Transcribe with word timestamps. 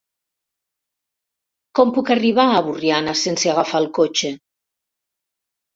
Com 1.81 1.93
puc 1.99 2.11
arribar 2.17 2.49
a 2.55 2.65
Borriana 2.71 3.17
sense 3.27 3.53
agafar 3.55 3.85
el 3.87 3.91
cotxe? 4.01 4.35